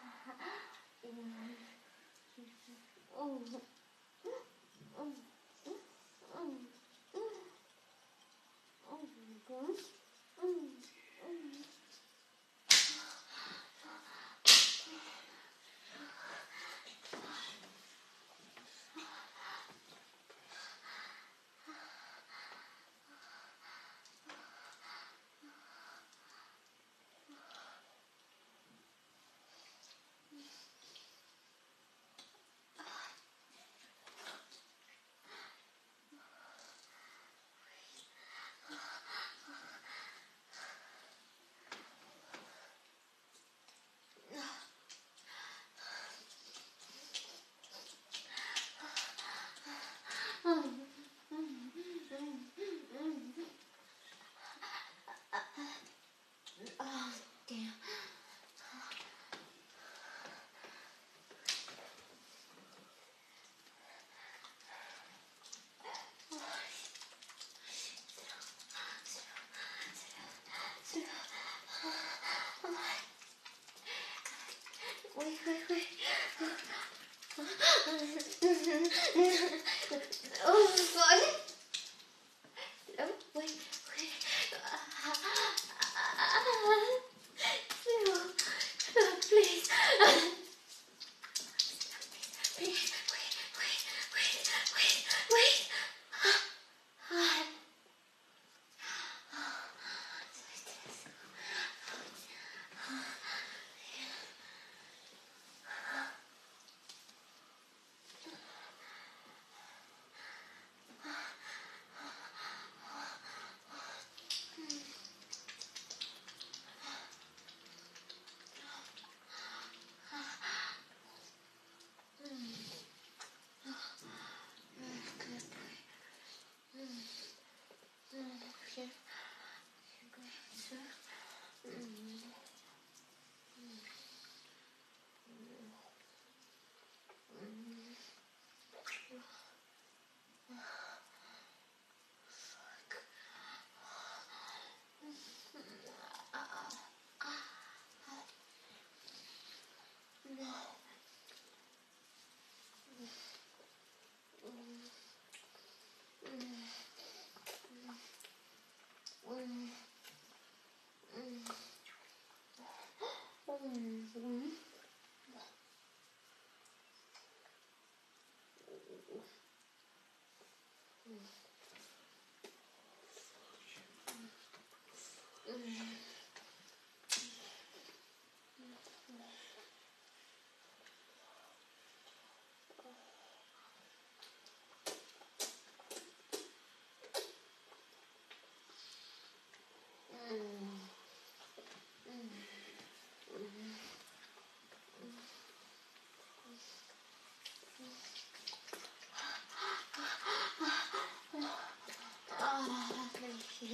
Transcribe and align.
Oh, 8.90 9.06
my 9.16 9.36
gosh. 9.48 9.99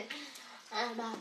à, 0.00 0.94
bà 0.96 1.12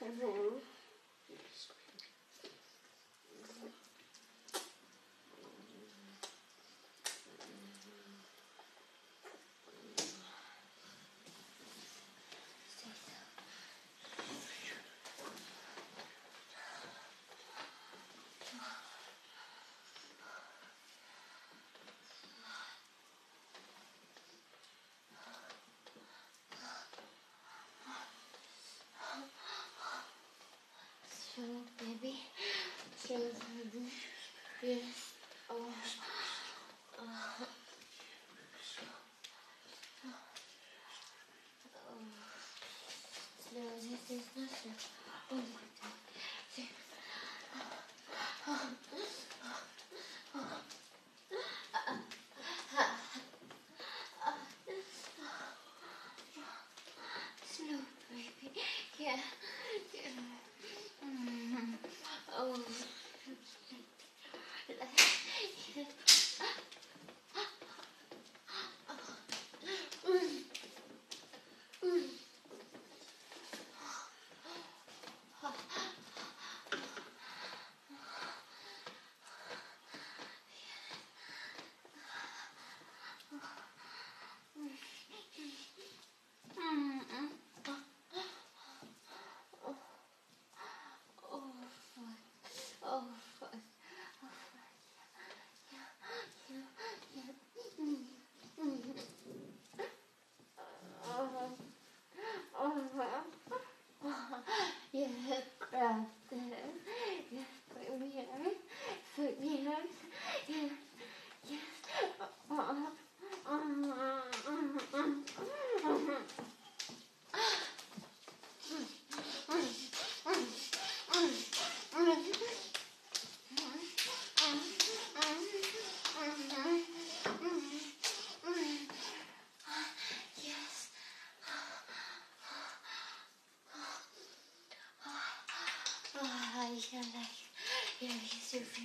horror. 0.00 0.39
Yes. 34.62 34.99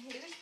Here's 0.04 0.36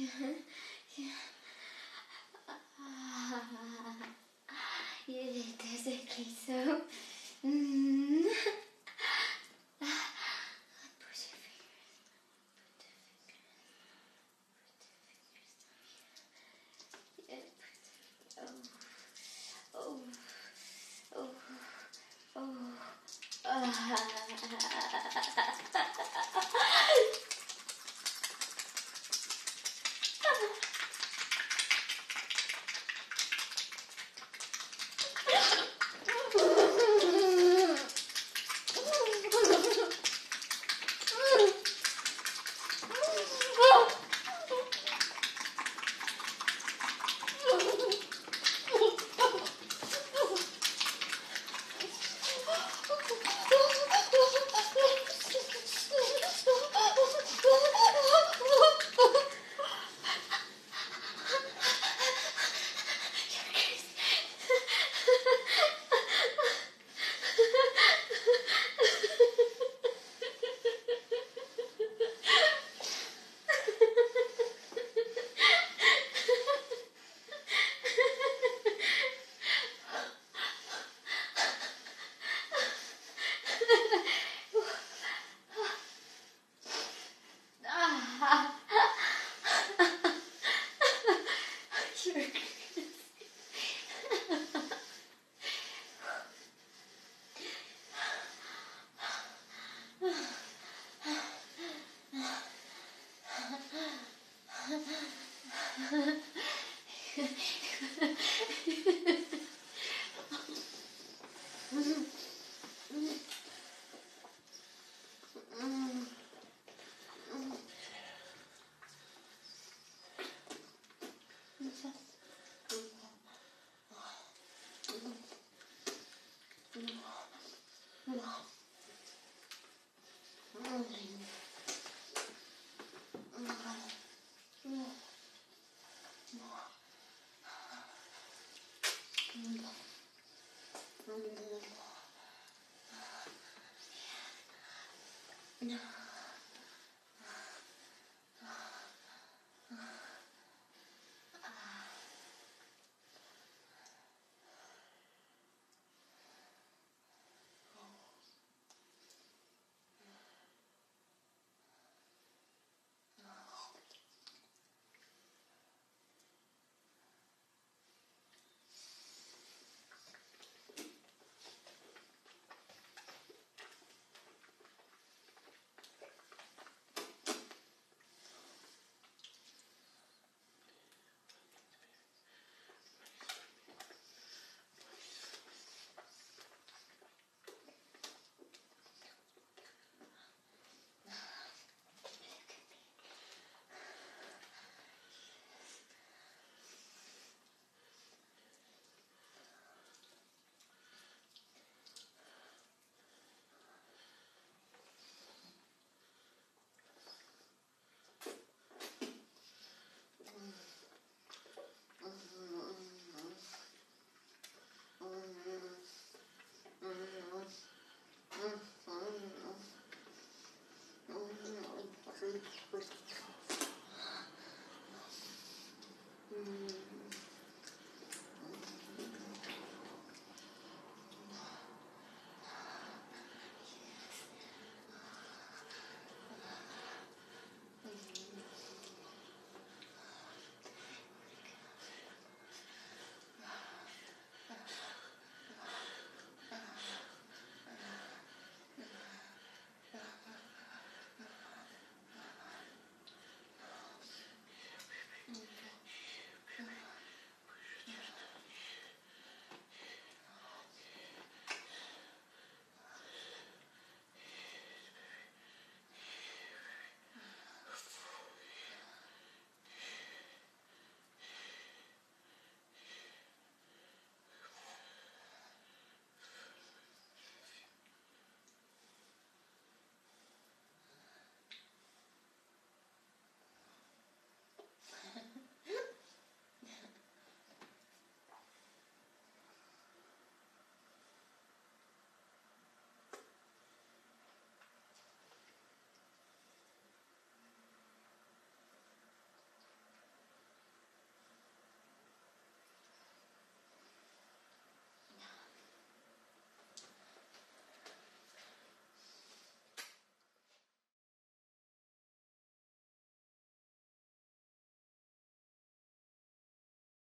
Yeah. 0.96 1.29